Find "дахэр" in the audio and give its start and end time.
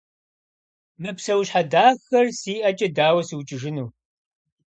1.71-2.27